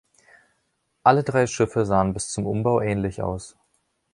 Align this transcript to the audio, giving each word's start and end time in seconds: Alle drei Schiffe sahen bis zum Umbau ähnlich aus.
Alle 1.03 1.23
drei 1.23 1.45
Schiffe 1.45 1.85
sahen 1.85 2.15
bis 2.15 2.29
zum 2.31 2.47
Umbau 2.47 2.81
ähnlich 2.81 3.21
aus. 3.21 3.55